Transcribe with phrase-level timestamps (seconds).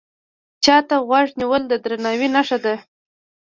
[0.63, 2.75] چا ته غوږ نیول د درناوي نښه ده